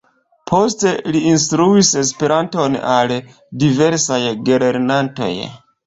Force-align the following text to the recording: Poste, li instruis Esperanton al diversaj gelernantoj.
Poste, 0.51 0.93
li 1.15 1.21
instruis 1.33 1.93
Esperanton 2.03 2.81
al 2.97 3.17
diversaj 3.67 4.23
gelernantoj. 4.51 5.35